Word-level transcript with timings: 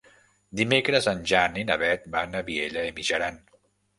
Dimecres 0.59 1.09
en 1.11 1.19
Jan 1.33 1.59
i 1.63 1.65
na 1.69 1.77
Beth 1.83 2.09
van 2.17 2.35
a 2.39 2.43
Vielha 2.47 2.87
e 2.93 2.95
Mijaran. 3.01 3.41